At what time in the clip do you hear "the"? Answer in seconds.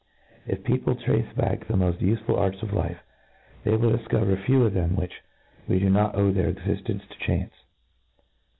1.67-1.77